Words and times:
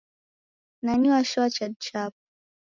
Nani 0.85 1.07
washoa 1.13 1.49
chadu 1.55 1.77
chapo? 1.85 2.19